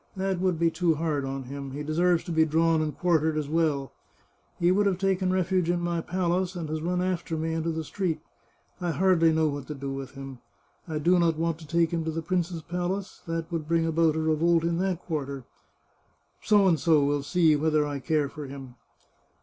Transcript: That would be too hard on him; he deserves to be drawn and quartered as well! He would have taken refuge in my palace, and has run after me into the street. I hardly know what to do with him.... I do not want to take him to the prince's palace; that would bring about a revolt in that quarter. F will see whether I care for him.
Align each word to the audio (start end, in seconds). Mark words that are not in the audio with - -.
That 0.17 0.39
would 0.39 0.57
be 0.57 0.71
too 0.71 0.95
hard 0.95 1.25
on 1.25 1.43
him; 1.43 1.73
he 1.73 1.83
deserves 1.83 2.23
to 2.23 2.31
be 2.31 2.43
drawn 2.43 2.81
and 2.81 2.97
quartered 2.97 3.37
as 3.37 3.47
well! 3.47 3.91
He 4.59 4.71
would 4.71 4.87
have 4.87 4.97
taken 4.97 5.31
refuge 5.31 5.69
in 5.69 5.79
my 5.79 6.01
palace, 6.01 6.55
and 6.55 6.67
has 6.69 6.81
run 6.81 7.03
after 7.03 7.37
me 7.37 7.53
into 7.53 7.69
the 7.69 7.83
street. 7.83 8.19
I 8.79 8.89
hardly 8.93 9.31
know 9.31 9.47
what 9.47 9.67
to 9.67 9.75
do 9.75 9.91
with 9.93 10.13
him.... 10.15 10.39
I 10.87 10.97
do 10.97 11.19
not 11.19 11.37
want 11.37 11.59
to 11.59 11.67
take 11.67 11.91
him 11.91 12.03
to 12.05 12.11
the 12.11 12.23
prince's 12.23 12.63
palace; 12.63 13.21
that 13.27 13.51
would 13.51 13.67
bring 13.67 13.85
about 13.85 14.15
a 14.15 14.19
revolt 14.19 14.63
in 14.63 14.79
that 14.79 15.03
quarter. 15.05 15.43
F 16.43 16.49
will 16.87 17.21
see 17.21 17.55
whether 17.55 17.85
I 17.85 17.99
care 17.99 18.27
for 18.27 18.47
him. 18.47 18.73